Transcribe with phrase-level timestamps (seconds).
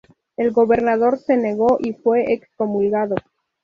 [0.35, 3.13] El gobernador se negó y fue excomulgado.